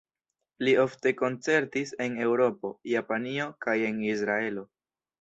[0.63, 4.71] Li ofte koncertis en Eŭropo, Japanio kaj en Izraelo.